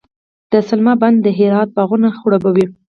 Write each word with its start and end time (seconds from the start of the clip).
د 0.51 0.53
سلما 0.67 0.93
بند 1.01 1.17
د 1.21 1.27
هرات 1.37 1.69
باغونه 1.75 2.09
خړوبوي. 2.17 2.65